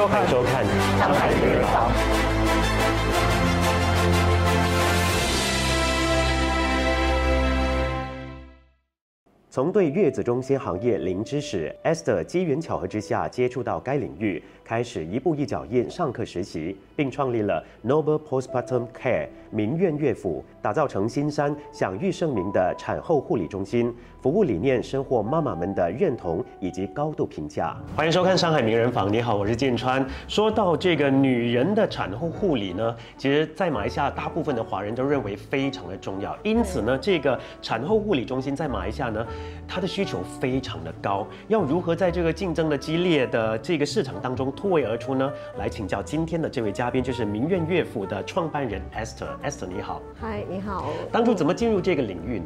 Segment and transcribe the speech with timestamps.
[0.00, 0.64] 收看，欢迎收看，
[0.98, 1.62] 上海名人。
[9.50, 23.92] 从对月子中心行业零知识，Est 机缘巧合之下接触到该领域，开始一步一脚印上课实习，并创立了 Noble Postpartum Care 民院乐府，打造成新山享誉盛名的产后护理中心，
[24.22, 27.76] 服务理念深获妈妈们的认同以及高度评价。
[27.96, 29.12] 欢迎收看上海名人坊。
[29.12, 30.06] 你好，我是建川。
[30.28, 39.26] 说到这个女人的产后护理呢，其实，在马来西亚大部分的华人都认为非常的重要，因此呢，这个产后护理中心在马来西亚呢，
[39.66, 41.26] 它的需求非常的高。
[41.48, 45.32] 要如何在这个竞争的激烈的这个市场当中突围而出呢？
[45.56, 49.28] 来请教今天的这位嘉宾，就是名苑乐府的创办人 Esther。
[49.42, 50.84] Esther 你好，嗨，你好。
[51.10, 52.44] 当初怎么进入这个领域呢？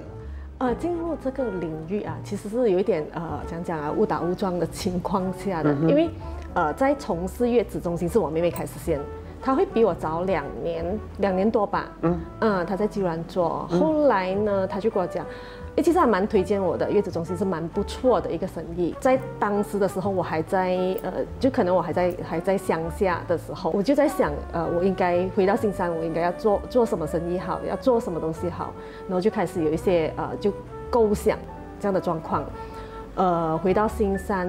[0.58, 6.08] 呃，进入这个领域啊，其实是有一点呃，讲讲啊，误打误撞的情况下的，因为
[6.54, 9.00] 呃，在从事月子中心是我妹妹开始先，
[9.42, 15.26] 她会比我早两年，两年多吧，嗯嗯，她在居然做，后来呢，她就跟我讲。
[15.76, 18.94] 诶，其实还蛮推荐我的月子中心是蛮不错的一个生意。
[19.00, 28.72] 在当时的时候，我还在呃，就可能我还在还在乡下的时候，我就在想，呃，我应该回到新山，我应该要做做什么生意好，要做什么东西好，
[29.08, 30.52] 然后就开始有一些呃，就
[30.88, 31.36] 构想
[31.80, 32.44] 这样的状况。
[33.16, 34.48] 呃，回到新山，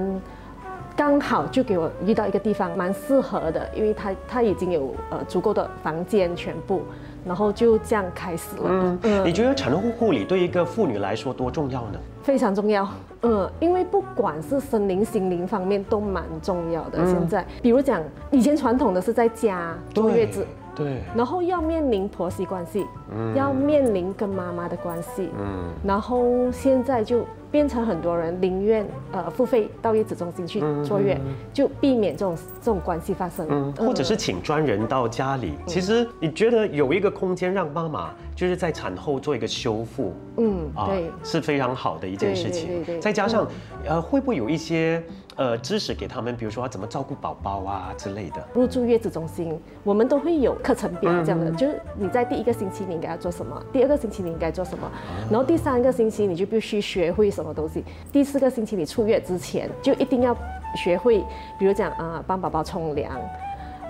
[0.95, 6.83] 刚好就给我遇到一个地方蛮适合的，因为它它已经有呃足够的房间全部。
[7.25, 8.63] 然后就这样开始了。
[9.03, 11.99] 嗯，你觉得产后护理对一个妇女来说多重要呢？
[12.21, 12.87] 非常重要。
[13.23, 17.05] 嗯，因为不管是身灵、心灵方面都蛮重要的。
[17.05, 22.85] 现在，比如讲，以前传统的是在家坐月子，对，然后要面临婆媳关系，
[23.35, 27.25] 要面临跟妈妈的关系，嗯，然后现在就。
[27.55, 31.17] 变成很多人宁愿呃付费到月子中心去坐月，
[31.54, 33.48] 就避免这种这种关系发生。
[33.49, 35.54] 嗯，或者是请专人到家里。
[35.65, 42.67] 其实你觉得有一个空间让妈妈就是在产后做一个修复，嗯，对，是非常好的一件事情。
[42.67, 42.99] 对对对。
[42.99, 43.48] 再加上
[43.88, 45.02] 呃，会不会有一些？
[45.37, 48.41] 呃，知识给他们，比如说怎么照顾宝宝啊之类的。
[48.53, 54.89] 入住月子中心，我们都会有课程表这样的，就是你在第一个星期你应该要做什么，第二个星期你应该做什么，
[55.29, 60.33] 然后第三个星期你就必须学会什么东西，第四个星期你出月之前就一定要
[60.75, 61.19] 学会，
[61.59, 63.11] 比如讲啊，帮宝宝冲凉，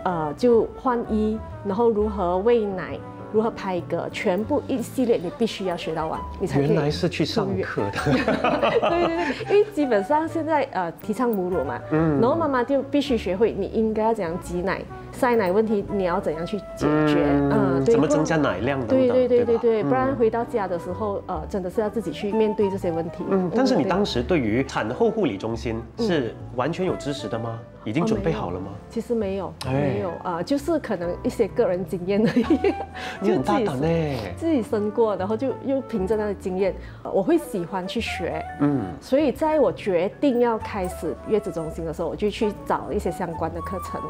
[0.03, 2.97] 呃，就换衣，然后如何喂奶。
[3.35, 7.99] 如何拍个全部一系列，你必须要学到完，你才原来是去上课的。
[8.89, 14.81] 对对对，因为基本上现在呃提倡母乳嘛，嗯，然后妈妈就必须学会你应该要怎样挤奶、
[15.15, 23.23] 塞奶问题，你要怎样去解决，嗯，怎么增加奶量等等，对对对对对，不然回到家的时候，呃，真的是要自己去面对这些问题。
[23.29, 27.57] 嗯，但是你当时对于产后护理中心是完全有知识的吗？
[27.85, 28.71] 已经准备好了吗？
[28.89, 32.45] 其实没有，没有啊，就是可能一些个人经验而已。
[33.21, 33.87] 你很大胆呢，
[34.35, 36.73] 自己生过，然后就又凭着那个经验，
[37.03, 38.43] 我会喜欢去学。
[38.59, 44.01] 嗯，所以在我决定要开始月子中心的时候，我就去找一些相关的课程。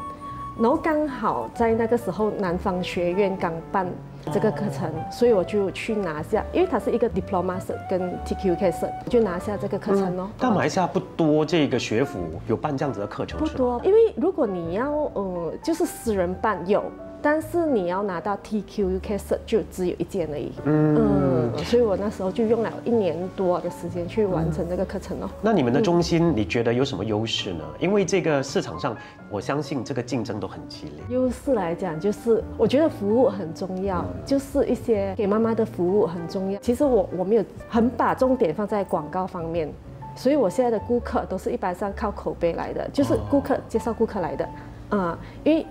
[0.58, 3.86] 然后刚好在那个时候，南方学院刚办
[4.32, 10.30] 这个课程，所以我就去拿下，因为它是一个 diploma 跟 TQK cert，就拿下这个课程咯。
[10.40, 16.84] 但马来西亚不多这个学府有办这样子的课程，不多，因为如果你要呃，就是私人办有。
[17.26, 25.28] 但是你要拿到 TQ UK cert 就只有一件而已，嗯，所以我那时候就用了一年多的时间去完成这个课程哦。
[25.42, 27.64] 那你们的中心你觉得有什么优势呢？
[27.80, 28.96] 因为这个市场上，
[29.28, 30.94] 我相信这个竞争都很激烈。
[31.10, 36.60] 优势来讲，就是我觉得服务很重要，就是一些给妈妈的服务很重要。
[36.60, 39.68] 其实我我没有很把重点放在广告方面，
[40.16, 44.48] 所以我现在的顾客都是一般上靠口碑来的，就是顾客介绍顾客来的，
[44.90, 45.66] 啊，因为。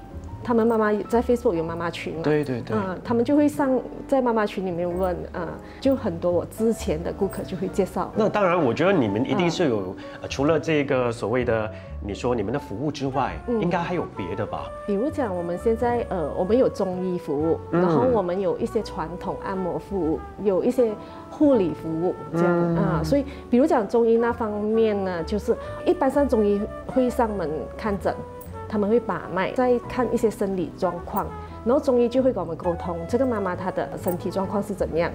[0.44, 2.20] 他们妈妈在 Facebook 有妈妈群嘛？
[2.23, 2.76] 对对对。
[2.76, 5.49] 嗯，他们就会上在妈妈群里面问，嗯，
[5.81, 8.12] 就很多我之前的顾客就会介绍。
[8.14, 9.96] 那当然，我觉得你们一定是有，
[10.29, 11.70] 除了这个所谓的
[12.06, 14.67] 你说你们的服务之外，应该还有别的吧？
[14.87, 20.93] 比如讲，我们现在呃，我们有中医服务，然后我们有一些传统按摩服务，有一些
[21.31, 23.00] 护理服务这样啊。
[23.02, 25.56] 所以，比如讲中医那方面呢，就是
[25.87, 28.14] 一般上中医会上门看诊。
[28.75, 31.29] 他们会把脉，再看一些生理状况，
[31.65, 35.09] 然后中医就会跟我们沟通这个妈妈她的身体状况是怎样，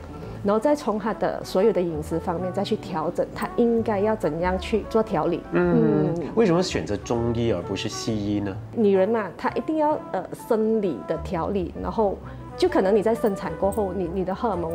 [0.45, 5.41] 然后再从她的所有的饮食方面再去调整，她应该要怎样去做调理。
[5.51, 8.55] 嗯，为什么选择中医而不是西医呢？
[8.73, 12.17] 女人嘛，她一定要呃生理的调理，然后
[12.55, 14.71] 就可能你在生产过后，你你的荷尔蒙。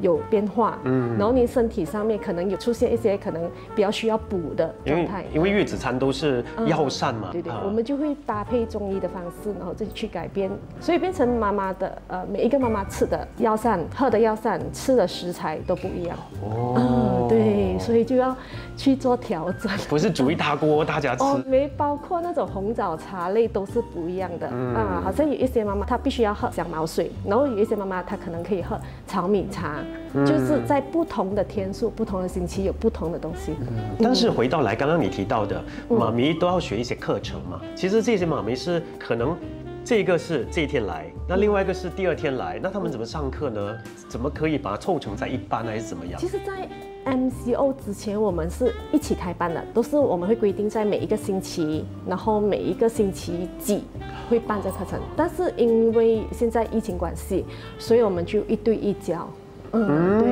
[0.00, 7.62] 有变化，嗯，然后你身体上面可能有出现一些可能比较需要补的状态，因为月子餐都是药膳嘛，对对，啊。
[7.64, 10.50] 我们就会搭配中医的方式，然后再去改变，
[10.80, 16.16] 所以变成妈妈的呃每一个妈妈吃的药膳、喝的药膳、吃的食材都不一样。
[16.42, 16.74] 哦。
[16.76, 18.36] 嗯，对，所以就要
[18.80, 19.70] 去做调整。
[19.90, 29.74] 不是煮一大锅大家吃，哦，没包括那种红枣茶类都是不一样的、嗯啊，好像有一些妈妈她必须要喝香茅水，然后有一些妈妈她可能可以喝炒米茶，
[30.14, 33.54] 嗯就是在不同的天数、不同的星期有不同的东西。
[34.02, 37.60] 但是回到来，刚刚你提到的，嗯妈咪都要学一些课程嘛。
[37.76, 39.36] 其实这些妈咪是可能。
[39.84, 43.76] 这个是这一天来，那另外一个是第二天来，那他们怎么上课呢？
[44.08, 46.28] 怎么可以把它凑成在一班还是怎么样其？
[46.28, 46.68] 实，在
[47.04, 53.82] MCO 之前，我们是一起开班的，都是我们会规定在每一个星期，然后每一个星期几
[54.28, 55.00] 会办这课程。
[55.16, 57.44] 但是因为现在疫情关系，
[57.78, 59.28] 所以我们就一对一教。
[59.72, 60.30] 嗯，对，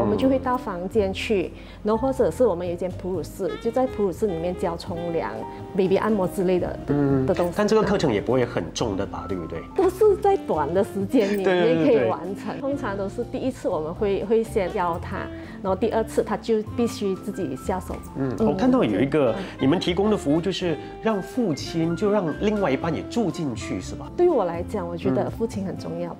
[0.00, 1.52] 我们就会到房间去，
[1.84, 5.30] 然后或者是我们有一间哺乳室，就在哺乳室里面教冲凉、
[5.76, 7.54] baby 按摩之类的嗯的东西。
[7.56, 9.60] 但这个课程也不会很重的吧，对不对？
[9.76, 12.58] 都是在短的时间里 面可以完成。
[12.60, 15.18] 通常都是第一次我们会会先教他，
[15.62, 17.94] 然后第二次他就必须自己下手。
[18.16, 24.10] 嗯，我看到有一个你们提供的服务，就是让父亲就让另外一半也住进去，是吧？
[24.16, 26.16] 对于我来讲，我觉得父亲很重要，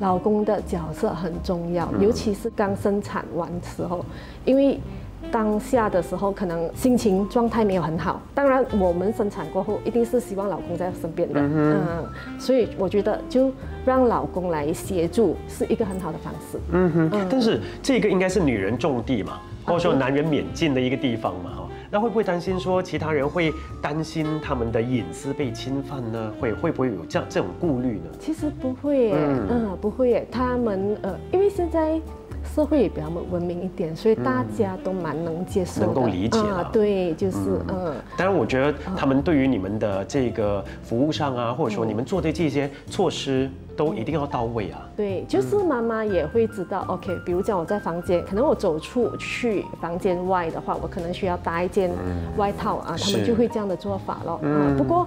[0.00, 4.04] 老公的角色很重要，尤其是刚生产完时候，
[4.44, 4.80] 因为。
[5.30, 8.20] 当下的时候，可能心情状态没有很好。
[8.34, 11.40] 当然，我们生产过后，一定是希望老公在身边的。
[11.40, 12.04] 嗯
[12.38, 13.52] 所以我觉得就
[13.84, 16.58] 让老公来协助是一个很好的方式。
[16.72, 21.62] 嗯哼，但是这个应该是女人种地嘛，或者说男人免进的一个地方嘛，哈。
[21.88, 26.32] 那会不会担心说其他人会担心他们的隐私被侵犯呢？
[26.40, 28.10] 会会不会有这样这种顾虑呢？
[28.18, 30.26] 其实不会耶，嗯不会耶。
[30.30, 32.00] 他们呃，因为现在
[32.54, 37.38] 社会也比较文明一点，所以大家都蛮能接受的，能够理解了啊对，就是
[37.68, 37.94] 嗯。
[38.16, 44.80] 当然，我觉得他们对于你们的这个服务上啊，或者说你们做的这些措施，都一定要到位啊。
[44.96, 51.90] 对，就是妈妈也会知道、o k 比如讲我在房间，可能我走出去房间外的话，我可能需要搭一件
[52.36, 53.16] 外套啊，他是。
[53.18, 54.38] 们就会这样的做法了。
[54.42, 55.06] 嗯，不过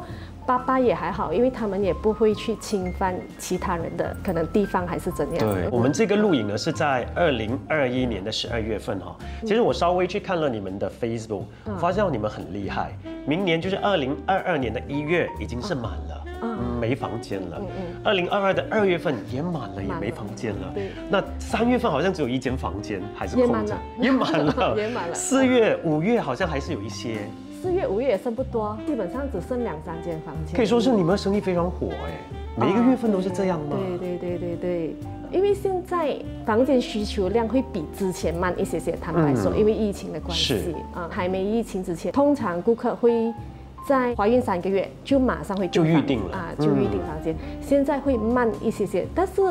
[0.50, 5.38] 爸爸也还好，因为他们也不会去侵犯其他人的可能地方还是怎样。
[5.38, 9.16] 对，我们这个录影呢是在二零二一年的十二月份哈。
[9.42, 11.44] 其实我稍微去看了你们的 Facebook，
[11.78, 12.98] 发现你们很厉害。
[13.28, 17.62] 明年就是二零二二年的一月已经是满了，嗯，没房间了。
[18.04, 20.72] 二零二二的二月份也满了，也没房间了。
[20.74, 20.90] 对。
[21.12, 25.14] 那三月份好像只有一间房间还是空着也满了，也满了， 也满了。
[25.14, 27.20] 四月、五月好像还是有一些，
[27.62, 30.56] 四月、五月也剩不多，基本上只剩两三间房间。
[30.56, 32.20] 可以说是你们生意非常火哎，
[32.56, 33.76] 每一个月份都是这样吗？
[34.00, 34.96] 对对对对对，
[35.32, 36.16] 因为现在
[36.46, 43.34] 房间需求量会比之前慢一些些，坦白说，因为疫情的关系是啊，还没疫情之前，通常顾客会。
[43.88, 47.36] 在怀孕三个月就马上会就预房定了啊，就预定房间。
[47.60, 49.42] 现在会慢一些些，但是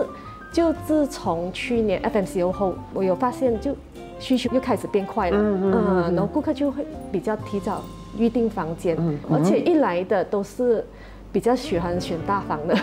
[0.52, 3.74] 就自从去年 FMCO 后，我有发现就
[4.20, 7.82] 需求又开始变快了，嗯嗯，然后顾客就会比较提早
[8.16, 8.96] 预定房间，
[9.30, 10.84] 而且一来的都是
[11.38, 12.76] 比较喜欢选大房的。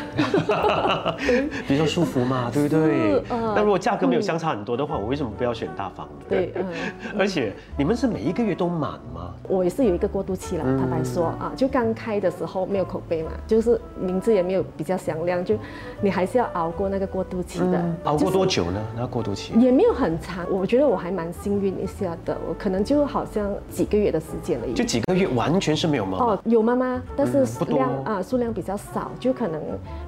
[1.68, 2.80] 比较舒服嘛， 对不对
[3.12, 3.24] 是？
[3.28, 6.26] 呃那如果价格没有相差很多的话，我为什么不要选大房呢？
[6.30, 6.66] 对，嗯。
[7.20, 9.34] 而且你们是每一个月都满吗？
[9.50, 15.58] 我也是有一个过渡期了，坦白说啊，就刚开的时候没有口碑嘛，就是名字也没有比较响亮，就
[16.00, 17.84] 你还是要熬过那个过渡期的。
[18.06, 18.82] 熬过多久呢？
[18.96, 19.52] 那过渡期？
[19.60, 24.72] 也没有很长，我觉得我还蛮幸运一下的，我可能就好像几个月的时间而已。
[24.74, 26.26] 就几个月，完全是没有妈妈。
[26.26, 29.62] 哦，有妈妈，但是量啊、数量比较少，就可能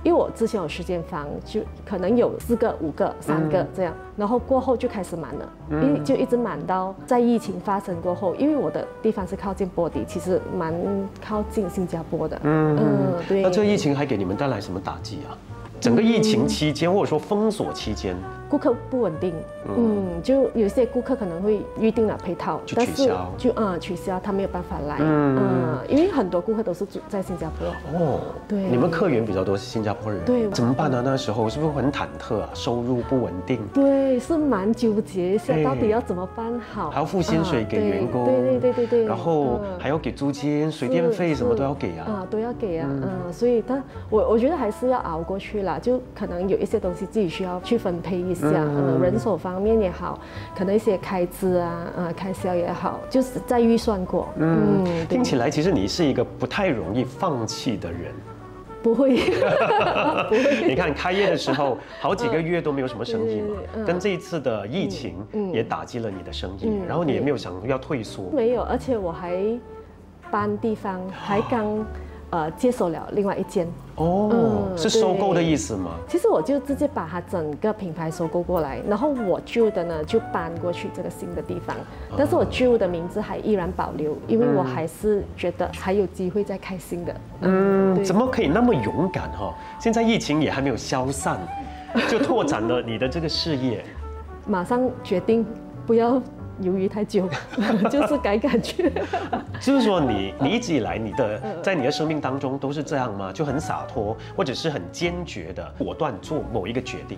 [0.03, 10.73] 因为我之前有时间房，就可能有四个、五个、三嗯个这样，然后过后就开始满了，嗯、就一直满到在疫情发生过后，因为我的地方是靠近波迪，其实蛮
[11.21, 12.77] 靠近新加坡的，嗯
[13.27, 13.41] 对。
[13.41, 15.37] 那这疫情还给你们带来什么打击啊？
[15.79, 18.15] 整个疫情期间，或者说封锁期间，
[18.49, 19.33] 顾客不稳定，
[19.67, 23.33] 嗯，就有些顾客可能会预定了配套，就但是取消。
[23.37, 27.67] 就啊、取消，他没有办法来，嗯，因为很多顾客都是住在新加坡，
[27.99, 28.59] 哦，对。
[28.69, 30.49] 你们客源比较多是新加坡人，对。
[30.51, 31.01] 怎么办呢？
[31.03, 32.49] 那时候是不是很忐忑啊？
[32.53, 39.77] 收入不稳定，对，是蛮纠结一下哎，到底要怎么办好，还要付薪水给员工，对对对对对，然后嗯。
[39.79, 42.05] 还要给租金、水电费什么都要给啊。
[42.07, 50.19] 啊，都要给啊，嗯，所以但我我觉得还是要熬过去啦，就可能有一些东西自己需要去分配一下，嗯，人手方面也好，
[50.55, 55.17] 可能一些开支啊，啊，开销也好，就是在预算过，嗯，对。
[55.17, 58.13] 听起来其实你是一个不太容易放弃的人，
[58.83, 59.17] 不会，
[60.29, 60.67] 不会。
[60.67, 65.15] 你看开业的时候，好几个月都没有什么生意嘛，跟这一次的疫情
[65.51, 68.29] 也打击了你的生意，然后你也没有想要退缩。
[68.33, 69.41] 没有，而且我还
[70.29, 71.85] 搬地方，还刚。
[72.29, 73.65] 呃，接手了另外一间
[73.95, 75.91] 哦，是收购的意思吗？
[76.09, 81.75] 其实我就直接把它整个品牌收购过来，然后我旧的呢就搬过去这个新的地方，
[82.17, 87.15] 但是我旧的名字还依然保留，因为我还是觉得还有机会再开新的。
[87.41, 89.55] 嗯，怎么可以那么勇敢哈？
[89.79, 91.39] 现在疫情也还没有消散，
[92.09, 93.85] 就拓展了你的这个事业，
[94.45, 95.45] 马上决定
[95.85, 96.21] 不要。
[96.61, 97.27] 犹豫太久，
[97.89, 98.91] 就是改感觉。
[99.59, 103.31] 就是说，你你一直以来，你的在你的生命当中都是这样吗？
[103.31, 107.17] 就很洒脱，或者是很坚决的果断做某一个决定？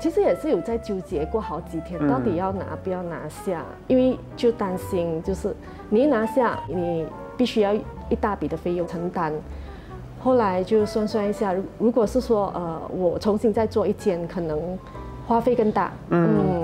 [0.00, 5.54] 其实也是有在纠结过好几天，到底要拿不要拿下，因为就担心，就是
[5.88, 7.06] 你一拿下，你
[7.36, 9.32] 必须要一大笔的费用承担。
[10.20, 14.78] 后来就算算一下，如果是说呃，我重新再做一间，可能
[15.26, 15.92] 花费更大。
[16.10, 16.61] 嗯。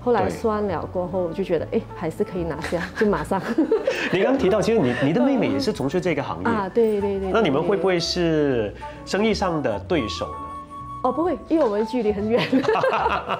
[0.00, 3.40] 后来算了过后，就觉得哎，还是可以拿下，就马上。
[4.12, 7.30] 你刚刚提到，其实你你的妹妹也是从事这个行业 啊，对对对。
[7.32, 10.32] 那你们会不会是生意上的对手呢？
[11.02, 12.42] 哦，不会，因为我们距离很远。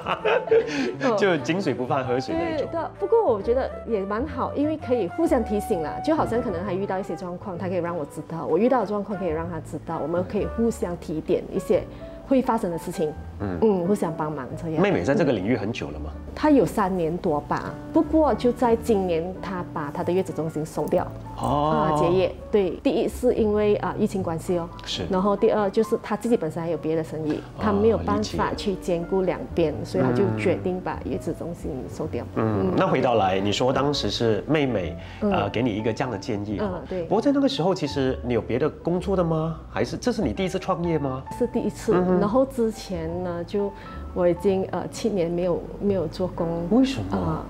[1.18, 2.66] 就井水不犯河水那种。
[2.72, 5.94] 对，不过我觉得也蛮好，因为可以互相提醒啦。
[6.02, 11.82] 就好像可能还遇到一些状况，他可以让我知道；我遇到的状况可以让他知道，我们可以互相提点一些。
[12.30, 14.80] 会发生的事情，嗯嗯，互相帮忙这样。
[14.80, 16.12] 妹妹在这个领域很久了吗？
[16.32, 21.04] 她有三年多吧，不过就在今年，她把她的月子中心收掉，
[21.36, 22.32] 哦，啊，结业。
[22.52, 25.02] 对，第一是因为啊疫情关系哦，是。
[25.10, 32.24] 然后第二就是她自己本身还有别的生意，她没有办法去兼顾两边，所以她就决定把月子中心收掉。
[32.36, 37.02] 嗯，那回到来，你说当时是妹妹呃给你一个这样的建议，嗯，对。
[37.02, 39.58] 不过在那个时候，其实你有别的工作的吗？
[39.68, 41.24] 还是这是你第一次创业吗？
[41.36, 41.92] 是第一次。
[42.20, 43.72] 然后之前呢，就
[44.14, 47.16] 我已经呃七年没有没有做工，为什么？
[47.16, 47.44] 啊？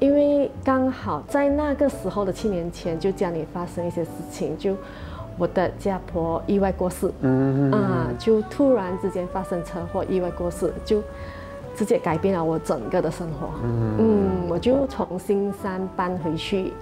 [0.00, 4.74] 因为刚好在那个时候的七年前，就家里发生一些事情，就
[5.36, 7.70] 我的家婆意外过世，嗯。
[7.70, 11.02] 啊，就突然之间发生车祸意外过世，就
[11.76, 13.94] 直接改变了我整个的生活，嗯。
[13.98, 16.72] 嗯，我就从新山搬回去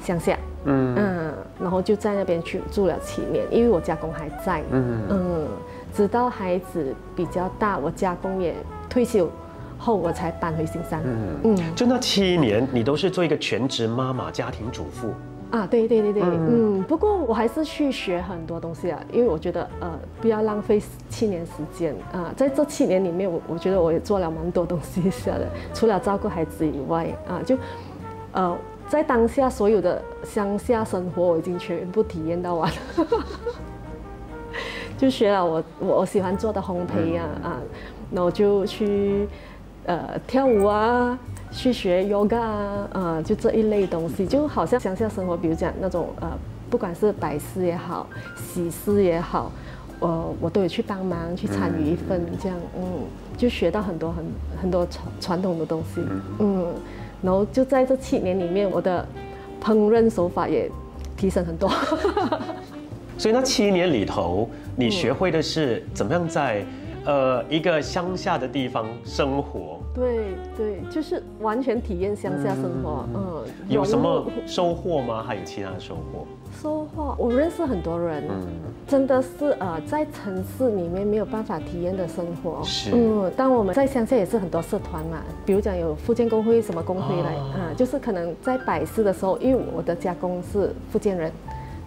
[0.00, 0.94] 乡下，嗯。
[0.96, 5.02] 嗯，然后就在那边去住了七年，因为我家公还在，嗯。
[5.10, 5.46] 嗯。
[5.94, 8.54] 直到孩子比较大，我家公也
[8.88, 9.30] 退休
[9.78, 11.02] 后，我才搬回新山。
[11.04, 15.08] 嗯嗯，就那七年，你都是做一个全职妈妈、家庭主妇
[15.50, 15.66] 啊？
[15.66, 16.82] 对对对对，嗯。
[16.84, 22.32] 不过我还是去学很多东西啊，因为我觉得呃，不要浪费七年时间啊。
[22.36, 27.56] 在这七年里面，我我觉得我也做了蛮多东西下的，除了照顾孩子以外啊，就
[28.32, 28.56] 呃，
[28.88, 32.76] 在当下所有的乡下生活，我已经全部体验到完了。
[35.00, 37.56] 就学了我我我喜欢做的烘焙呀啊，
[38.12, 39.26] 然后就去
[39.86, 41.18] 呃跳舞啊，
[41.50, 46.28] 去学 yoga 啊，啊就这一类东西，就好像乡下生活，比如讲那种呃，
[46.68, 49.50] 不管是摆事也好，喜事也好，
[50.00, 52.82] 我我都有去帮忙去参与一份，这样嗯，
[53.38, 54.22] 就学到很多很
[54.60, 56.02] 很多传传统的东西，
[56.40, 56.74] 嗯，
[57.22, 59.08] 然后就在这七年里面，我的
[59.64, 60.70] 烹饪手法也
[61.16, 61.72] 提升很多。
[63.20, 66.64] 所以那七年里头，你学会的是怎么样在，
[67.04, 69.78] 呃，一个乡下的地方生活。
[69.92, 70.20] 对
[70.56, 73.04] 对，就是完全体验乡下生活。
[73.14, 75.22] 嗯，有什么收获吗？
[75.22, 76.26] 还有其他的收获？
[76.62, 78.24] 收获，我认识很多人，
[78.88, 82.62] 真的是呃，在城市里面没有办法体验的生活。
[82.64, 82.90] 是。
[82.94, 91.30] 嗯，当我们在乡下也是很多社团嘛，比如讲有福建工会什么工会来啊，就是可能在百事的时候，因为我的家公是福建人。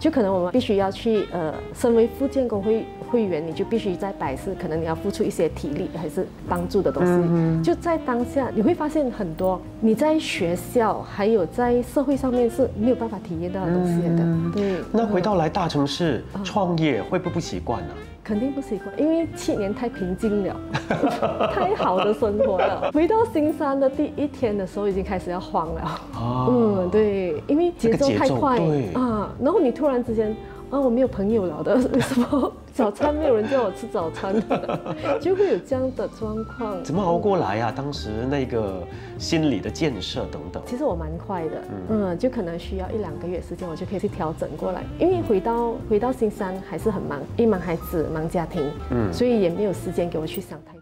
[0.04, 7.10] 就可能我们必须要去呃，身为福建工会会员，你就必须在百事，可能你要付出一些体力还是帮助的东西。
[7.10, 14.52] 嗯就在当下，你会发现很多你在学校还有在社会上面是没有办法体验到的东西的。
[14.52, 14.84] 对。
[14.92, 17.94] 那回到来大城市创业，会不会不习惯呢？
[18.24, 20.56] 肯定不习惯，因为七年太平静了，
[21.52, 22.90] 太好的生活了。
[22.92, 26.00] 回到新山的第一天的时候，已经开始要慌了。
[26.48, 28.58] 嗯，对，因为节奏太快
[28.94, 30.34] 啊，然后你突然之间。
[30.70, 34.94] 啊，我没有朋友了的，为什么早餐没有人叫我吃早餐的？
[35.22, 36.82] 就会有这样的状况。
[36.82, 37.72] 怎么熬过来啊？
[37.74, 38.82] 当时那个
[39.16, 40.60] 心理的建设等等。
[40.66, 44.82] 其实我蛮快的，嗯，就可能需要一两个月时间，我就可以去调整过来。
[44.98, 50.74] 因为回到回到新山还是很忙，一忙孩子忙家庭，嗯，所以也没有时间给我去想太。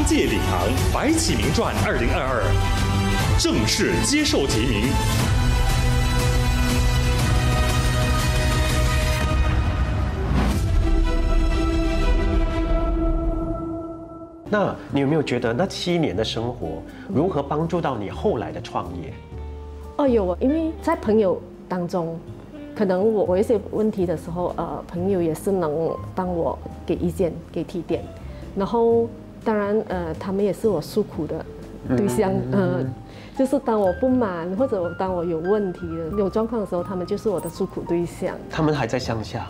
[0.00, 4.88] 商界礼堂白启明传二零二二正式接受提名。
[14.48, 19.12] 那你有没有觉得那七年的生活如何帮助到你后来的创业？
[19.98, 21.38] 哦，有啊，因为在朋友
[21.68, 22.18] 当中，
[22.74, 28.02] 可能我我一些问题的时候，呃，朋友也是能帮我给意见、给提点，
[28.56, 29.06] 然后
[29.44, 31.44] 当然，呃，他们也是我诉苦的
[31.96, 32.86] 对象，嗯，
[33.36, 38.34] 就是当我不满或者当我有问题的有状况的时候，他们就是我的诉苦对象。
[38.50, 39.46] 他们还在乡下。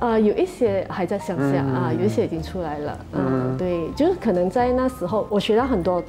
[0.00, 2.98] 呃，有一些还在乡下啊，有一些已经出来了。
[3.12, 6.02] 嗯，对，就是可能在那时候，我学到很多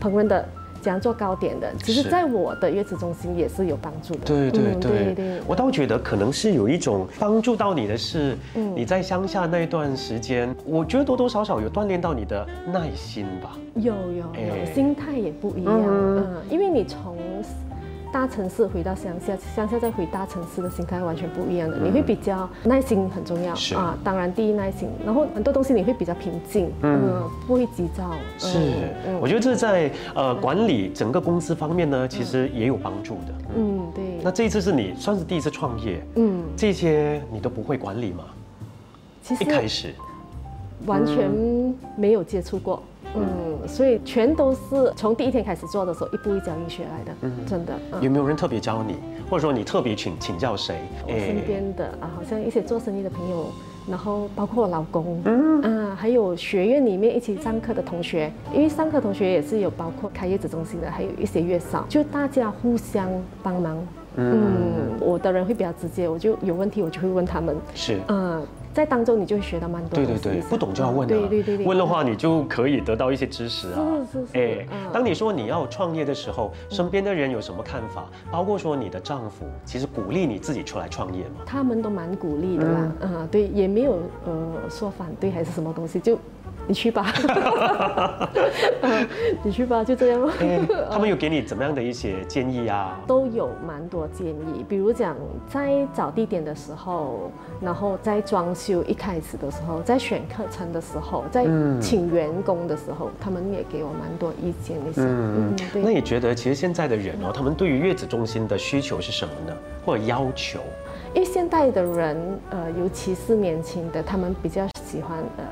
[0.00, 0.46] 烹饪的，
[0.80, 1.72] 怎样做糕点的。
[1.82, 4.20] 其实，在我的月子中心也是有帮助的。
[4.20, 13.56] 对对对对，我倒觉得可能是有一种帮助到你的是，你在乡下那一段时间，我觉得多多少少有锻炼到你的耐心吧。
[13.74, 15.74] 有有有，心态也不一样。
[15.76, 17.16] 嗯，因为你从。
[18.12, 21.78] 大城市回到乡下，乡下再回大城市的心态完全不一样的。
[21.78, 28.10] 你会比较耐心很重要啊，当然第一耐心，然后很多东西你会比较平静，嗯，不会急躁。
[28.38, 28.58] 是，
[29.20, 33.34] 我觉得这在呃管理整个公司方面呢，其实也有帮助的。
[33.56, 34.04] 嗯，对。
[34.22, 38.24] 那这一次是你算是第一次创业，嗯，这些你都不会管理吗？
[39.22, 39.94] 其实一开始
[40.86, 41.30] 完全
[41.96, 42.82] 没有接触过。
[43.16, 47.12] 嗯，所以全都是从第一天开始做的时候，一步一脚印学来的。
[47.22, 47.72] 嗯，真的。
[48.00, 48.96] 有没有人特别教你，
[49.30, 50.76] 或者说你特别请请教谁？
[51.06, 53.46] 我身边的啊，好像一些做生意的朋友，
[53.88, 63.08] 然后包括我老公，嗯啊，还有学院里面一起上课的同学，因为上课同学也是有包括开业子中心的，还有一些月嫂，就大家互相
[63.42, 63.78] 帮忙。
[64.16, 67.56] 嗯，我的人会比较直接，我就有问题我就会问他们。
[67.74, 67.98] 是。
[68.08, 68.44] 嗯。
[68.78, 69.96] 在当中，你就会学到蛮多。
[69.96, 71.08] 对对对，不懂就要问啊。
[71.08, 73.82] 对对对对，问的话，你就可以得到一些知识啊。
[74.12, 74.38] 是是是。
[74.38, 78.08] 哎，当你说你要创业的时候，身边的人有什么看法？
[78.30, 81.42] 包括说你的丈夫，其实鼓励你自己出来创业吗？
[81.44, 82.92] 他们都蛮鼓励的啦。
[83.00, 86.16] 啊，对，也没有呃说反对还是什么东西就。
[86.68, 87.10] 你去吧，
[89.42, 90.30] 你去吧，就这样。
[90.92, 93.00] 他们有给你怎么样的一些建议啊？
[93.06, 95.16] 都有蛮多建议，比如讲
[95.48, 101.46] 在找地点的时候，然后在装修一开始的时候，在选课程的时候，在
[101.80, 105.00] 请员工的时候，他们也给我蛮多意见那些。
[105.00, 105.82] 嗯，对。
[105.82, 109.56] 那你觉得其实现在的人哦，他们对于月子中心的需求是什么呢？
[109.86, 110.60] 或者要求？
[111.14, 115.44] 因为现代的人，呃，尤其是年轻的，他们比较喜欢呃。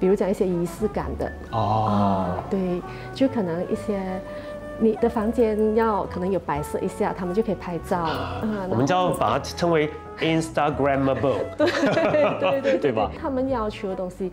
[0.00, 2.82] 比如讲一些仪式感的哦，对，
[3.14, 4.00] 就可能一些
[4.78, 8.08] 你的房间要可能有摆设一下，他们就可以拍照。
[8.42, 11.66] 嗯，我们叫把它称为 Instagramable， 对
[12.40, 13.10] 对对 对吧？
[13.20, 14.32] 他们要求的东西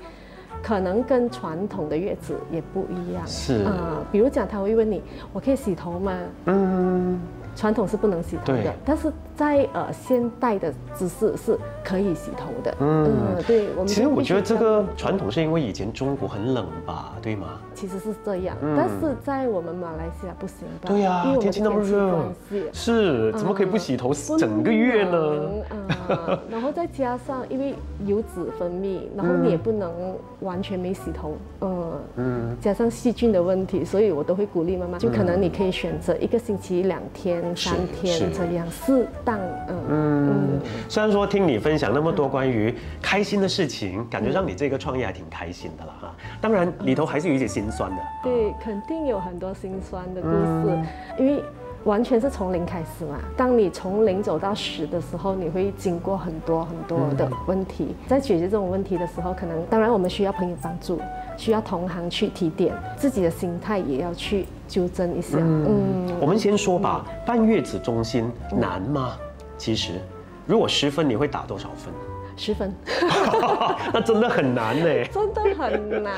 [0.64, 3.22] 可能跟传统的月子也不一样。
[3.28, 5.04] 是啊，比如讲他会问你，
[5.34, 6.14] 我可以洗头吗？
[6.46, 7.20] 嗯。
[7.56, 12.76] 传统是不能洗头的，但是在呃现代的姿势是可以洗头的。
[12.80, 13.08] 嗯，
[13.46, 17.60] 对，我们其实我觉得这个传统是因为以前中国很冷吧，对吗？
[17.76, 20.88] 其实是这样，但是在我们马来西亚不行吧？
[20.90, 22.34] 对呀，因为天气那么热，
[22.74, 25.50] 是怎么可以不洗头整个月呢？
[25.70, 27.76] 啊， 然后再加上因为
[28.08, 29.92] 油脂分泌，然后你也不能
[30.40, 37.38] 完全没洗头，嗯嗯，加上细菌的问题，所以我都会鼓励妈妈，就可能你可以选择一个星期两天。
[37.56, 39.38] 三天这样适当，
[39.68, 40.62] 嗯嗯。
[40.88, 46.16] 虽然说听你分享那么多关于开心的事情，感觉让你这个创业还挺开心的了哈。
[46.40, 47.98] 当然里头还是有一些心酸的。
[48.24, 50.80] 对，肯定有很多心酸的故事，
[51.20, 51.44] 因为
[51.88, 53.18] 完全是从零开始嘛。
[53.36, 57.96] 当你从零走到十的时候，你会经过很多很多的问题。
[58.08, 61.00] 在解决这种问题的时候，可能当然我们需要朋友帮助。
[61.38, 65.38] 需要同行去提点，自己的心态也要去纠正一下。
[65.40, 69.16] 嗯，我们先说吧，办月子中心难吗？
[69.56, 70.02] 其实，
[70.48, 71.94] 如果十分，你会打多少分？
[72.36, 72.74] 十分，
[73.94, 74.86] 那真的很难呢。
[75.14, 76.14] 真的很难，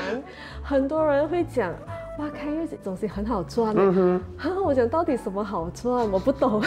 [0.62, 1.70] 很多人会讲，
[2.20, 3.72] 哇，开月子总是很好赚。
[3.74, 5.90] 嗯哼，哈，我讲到底什么好赚？
[6.12, 6.62] 我不懂。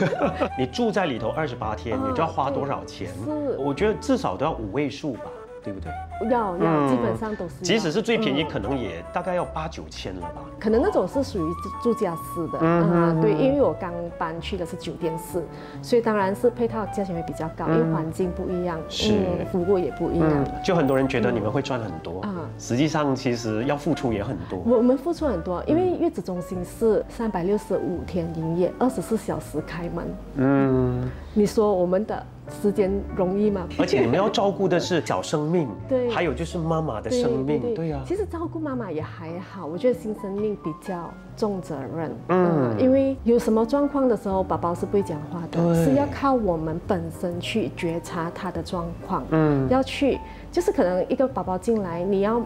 [0.58, 3.08] 你住在里头二十八天，你知道花多少钱？
[3.24, 5.22] 是，我觉得至少都要五位数吧。
[5.62, 5.90] 对不对？
[6.30, 7.54] 要要，基本上都是。
[7.62, 10.42] 即使是最便宜，可能也大概要八九千了吧。
[10.58, 15.42] 可能那种是属于住家式的，嗯，对，因为我刚搬去的是酒店式，
[15.82, 19.12] 所以当然是配套价钱会比较高，因为环境不一样，是
[19.50, 20.44] 服务也不一样。
[20.64, 24.58] 就很多人觉得你们会赚很多，啊，实际上其实要付出也很多。
[24.66, 30.14] 我们付出很多，因为月子中心是三百六十五天营业，二十四小时开门。
[30.36, 32.22] 嗯，你说我们的
[32.62, 33.66] 时间容易吗？
[33.78, 42.14] 而且你们要照顾的是小生命， 对还有就是妈妈的生命，对呀、其实照顾妈妈也还好，我觉得新生命比较重责任。
[42.28, 49.24] 嗯，因为有什么状况的时候，宝宝是不会讲话的，是要靠我们本身去觉察他的状况。
[49.30, 50.18] 嗯，要去，
[50.50, 52.40] 就是可能一个宝宝进来，你要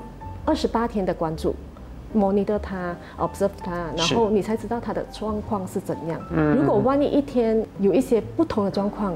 [0.44, 1.54] 二十八天的关注。
[2.16, 6.20] monitor 他，observe 他，然是后你才知道他的状况是怎样。
[6.56, 9.12] 如果万一一天有一些不同的状况，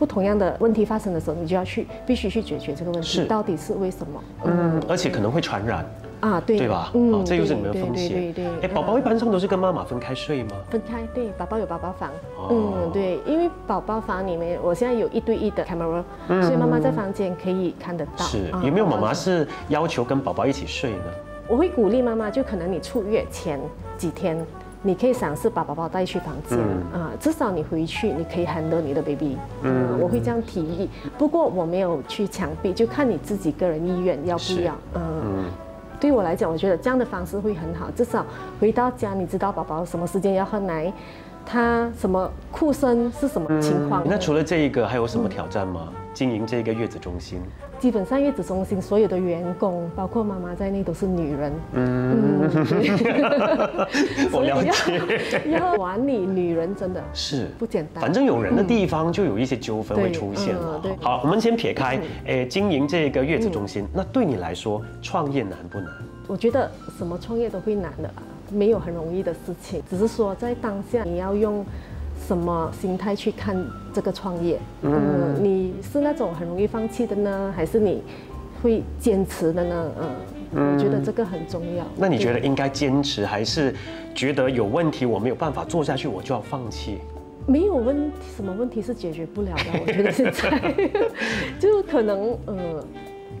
[0.00, 4.24] 不同样的问题发生的时候，你就要去必须去解决这个问是题，到底是为什么？
[4.46, 5.84] 嗯，而且可能会传染，
[6.20, 6.90] 啊，对对吧？
[6.94, 8.08] 哦，这又是你们的风对险。
[8.08, 10.52] 对对对，哎，宝宝一般上都是跟妈妈分开睡吗？
[10.70, 18.24] 分开，对，宝宝有宝宝房，哦嗯，对，因为宝宝房里面我现在有一对一的 camera，、所以妈妈在房间可以看得到。
[18.24, 21.04] 是啊有没有妈妈是要求跟宝宝一起睡呢？
[21.46, 23.60] 我会鼓励妈妈，就可能你出月前
[23.98, 24.38] 几天。
[24.82, 26.58] 你可以尝试把宝宝带去房间
[26.92, 30.88] 啊、至少你回去你可以 handle 你的 baby，嗯，我会这样提议。
[31.18, 35.44] 不过我没有去强逼，就看你自己个人意愿要不是要，嗯。
[36.00, 38.24] 对我来讲，我觉得这样的方式会很好，至少
[38.58, 40.90] 回到家你知道宝宝什么时间要喝奶，
[41.44, 44.02] 他什么哭声是什么情况。
[44.06, 45.88] 那除了这一个，还有什么挑战吗？
[46.12, 47.40] 经营这个月子中心，
[47.78, 51.52] 基本上月子中心所有的员工，包括妈妈在内，都是女人。
[51.74, 52.50] 嗯，
[54.32, 55.00] 我了解。
[55.50, 58.02] 要管理女人真的是不简单。
[58.02, 61.04] 反正有人的地方就有一些纠纷会出现了对嗯对。
[61.04, 65.88] 好，我们先撇开，诶，经营这个月子中心，那对你来说，创业难不难？
[66.26, 71.64] 我觉得什么创业都会难的啊，没有很容易的事情，只是说在当下你要用
[72.30, 73.60] 什么心态去看
[73.92, 74.56] 这个创业。
[74.82, 78.04] 嗯，你是那种很容易放弃的呢，还是你
[78.62, 79.90] 会坚持的呢？
[80.54, 81.84] 嗯，我觉得这个很重要。
[81.96, 83.74] 那你觉得应该坚持，还是
[84.14, 86.98] 觉得有问题我没有办法做下去，我就要放弃？
[87.48, 89.80] 没有问题，什么问题是解决不了的？
[89.84, 90.72] 我觉得现在
[91.58, 92.84] 就可能呃，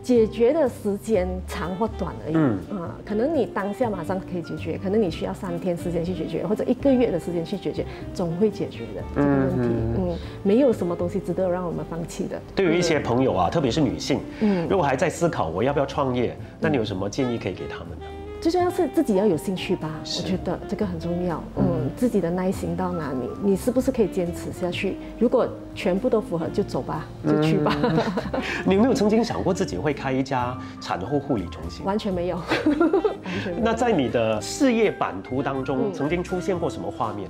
[0.02, 2.34] 解决的时间长或短而已。
[2.74, 7.84] 啊，可能你当下马上可以解决，可能你需要三天时间去解决，或者一个月的时间去解决，
[8.14, 9.68] 总会解决的这个问题。
[9.98, 12.40] 嗯，没有什么东西值得让我们放弃的。
[12.54, 18.04] 对于一些朋友啊，特别是女性，嗯，如果还在思考我要不要创业，那你有什么建议可以给他们呢？
[18.40, 21.42] 最重要是自己要有兴趣吧，我觉得这个很重要。
[21.56, 24.96] 嗯，自己的耐心到哪里，你是不是可以坚持下去？
[25.18, 27.76] 如果全部都符合，就走吧，就去吧。
[28.64, 31.84] 你有没有曾经想过自己会开一家产后护理中心？
[31.84, 33.62] 完全没有， 完全没有。
[33.62, 37.28] 那在你的事业版图当嗯中，曾经出现过什么画面？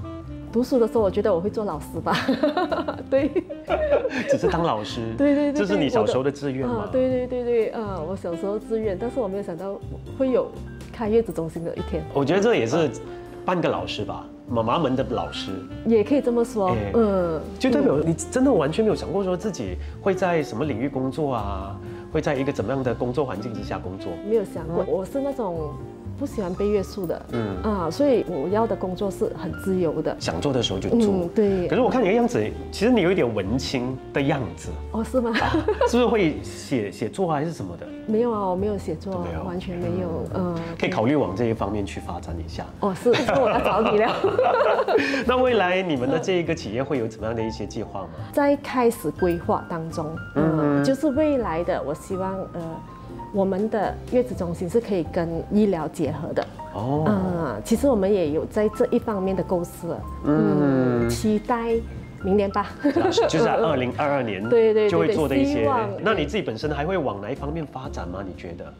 [0.52, 2.16] 读书的时候，我觉得我会做老师吧。
[3.10, 3.30] 对，
[4.28, 9.76] 只是当老师，对对对这是你小时候的志愿吗啊？，对对对对，啊，我小时候志愿，但是我没有想到
[10.16, 10.50] 会有
[11.00, 12.90] 开月子中心的一天，我觉得这也是
[13.42, 15.50] 半个老师吧，妈妈们的老师，
[15.86, 16.92] 也可以这么说哎。
[16.92, 21.74] 嗯，就代表你真的完全没有想过说自己会在什么领域工作啊，
[22.12, 24.12] 会在一个怎么样的工作环境之下工作。
[24.28, 25.70] 没有想过，我是那种
[26.20, 30.14] 不喜欢被约束的，嗯啊，所以我要的工作是很自由的。
[30.20, 30.98] 想做的时候就做。
[30.98, 31.74] 嗯，对可。
[31.74, 32.38] 是我看你的样子，
[32.70, 35.32] 其实你有一点文青的样子，哦，是吗？
[35.88, 37.86] 是不是会写 写作啊，还是什么的？
[38.06, 40.26] 没有啊，我没有写作没有，完全没有。
[40.34, 42.66] 嗯，可以考虑往这一方面去发展一下。
[42.80, 44.14] 哦，是，是我要找你了。
[45.26, 48.08] 那未来你们的这一个企业会有怎么样的一些计划吗？
[48.30, 52.60] 在开始规划当中，嗯，就是未来的，我希望呃，
[53.32, 56.46] 我们的月子中心是可以跟医疗结合的。
[56.74, 61.74] 哦，嗯，其实我们也有在这一方面的构思了，嗯，期待
[62.22, 62.70] 明年吧。
[63.28, 65.68] 就是在 二零二二年，对对对就会做的一些。
[66.00, 68.22] 那你自己本身还会往哪一方面发展吗？
[68.26, 68.72] 你觉得？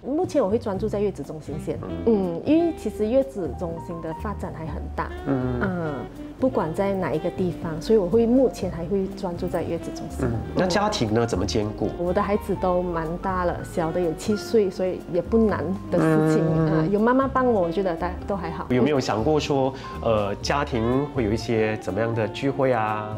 [0.00, 5.94] 目前我会专注在月子中心先，嗯，因为其实月子中心的发展还很大，嗯
[6.40, 10.28] 不管在哪一个地方，所以我会目前还会专注在月子中心。
[10.54, 11.26] 那家庭呢？
[11.26, 11.90] 怎么兼顾？
[11.98, 18.66] 我的孩子都蛮大了，小的也七岁，所以也不难的事情啊、有妈妈帮我，我觉得大都还好。
[18.70, 23.16] 有没有想过说，呃，家庭会有一些怎么样的聚会啊、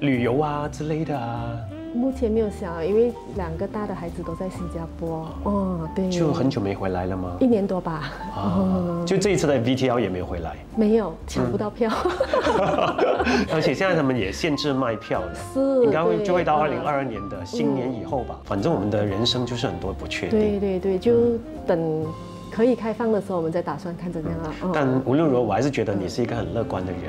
[0.00, 1.56] 旅游啊之类的啊？
[1.96, 5.26] 目前没有想，因为两个大的孩子都在新加坡。
[5.44, 7.36] 哦，对，就很久没回来了吗？
[7.40, 8.12] 一年多吧。
[8.34, 11.90] 啊，就这一次的 VTL 也没有回来，没有抢不到票，
[13.50, 18.38] 而且现在他们也限制卖票了，是应该会就会到二零嗯二二年的新年以后吧。
[18.44, 20.38] 反正我们的人生就是很多不确定。
[20.38, 21.12] 对对对，就
[21.66, 22.04] 等
[22.50, 24.54] 可以开放的时候，我们再打算看怎样了。
[24.64, 27.00] 嗯但无论如何，我还是觉得你是一个很乐观的人。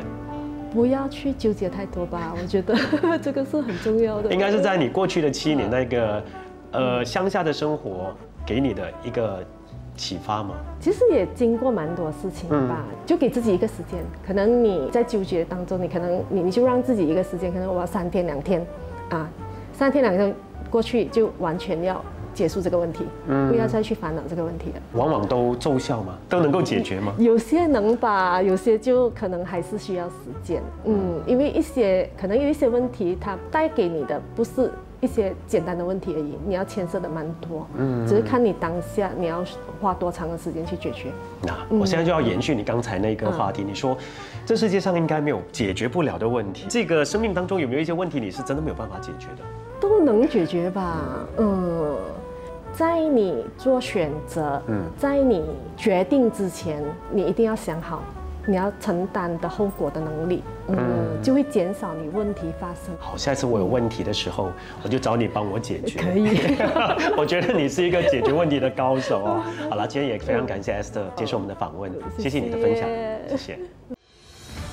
[0.74, 2.76] 不要去纠结太多吧， 我觉得
[3.22, 4.32] 这个是很重要的。
[4.32, 6.24] 应该是在你过去的七年那个，
[6.72, 8.14] 呃，乡下的生活，
[8.46, 9.44] 给你的一个
[9.96, 10.56] 启发吗？
[10.80, 14.00] 其实也经过蛮多事情吧，就给自己一个时间。
[14.26, 18.66] 可能你在纠结当中，你可能你你就让自己一个时间，可能我要三天两天，
[19.10, 19.30] 啊，
[19.74, 20.34] 三天两天
[20.70, 22.04] 过去就完全要
[22.38, 24.82] 结束这个问题，嗯不要再去烦恼这个问题了。
[24.94, 26.16] 往往都奏效吗？
[26.30, 27.12] 都能够解决吗？
[27.18, 30.62] 有些能吧，有些就可能还是需要时间。
[30.86, 34.70] 嗯，因为一些可能有一些问题，它带给你的不是。
[35.00, 39.46] 一些简单的问题而已，你要牵涉的蛮多，嗯，只是看你当下你要
[39.80, 41.12] 花多长的时间去解决。
[41.44, 43.96] 那我现在就要延续你刚才那个话题，你说
[44.44, 49.44] 这世界上应该没有解决不了的问题，这个生命当中有没有一些问题你是真的没有办法解决的？
[49.80, 50.98] 都能解决吧，
[51.38, 51.96] 嗯，
[52.78, 55.44] 在你做选择，嗯，在你
[55.76, 58.04] 决定之前，你一定要想好。
[58.50, 60.78] 你要承担的后果的能力，嗯，
[61.22, 62.96] 就会减少你问题发生。
[62.98, 64.52] 好，下次我有问题的时候，
[64.84, 66.00] 我就找你帮我解决。
[66.00, 66.38] 可以，
[67.18, 69.44] 我觉得你是一个解决问题的高手哦。
[69.70, 72.88] 好了，今天也非常感谢 Esther 接受我们的访问，谢谢你的分享，
[73.28, 73.60] 谢谢。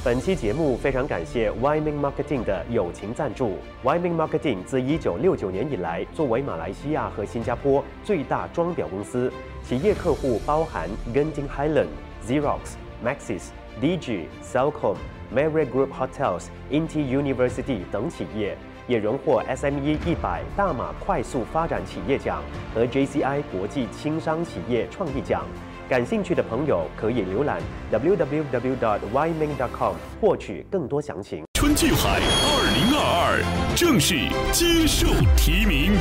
[0.04, 3.56] 本期节目非常感谢 Wyman Marketing 的友情赞助。
[3.82, 9.32] Wyman Marketing 自一九六九年以来，作为马来西亚和新加坡最大装裱公司，
[9.66, 11.86] 企业客户包含 Genting Highland、
[12.22, 13.44] Xerox、Maxis。
[13.80, 14.94] DG、Cellcom、
[15.34, 22.40] Marriott Group Hotels、Inti University 等企业也荣获 SME 一百大马快速发展企业奖
[22.72, 25.44] 和 JCI 国际轻商企业创意奖。
[25.88, 27.60] 感兴趣的朋友可以浏览
[27.92, 31.44] www.yming.com 获取更多详情。
[31.52, 33.40] 春季海二零二二
[33.76, 35.92] 正式接受提名。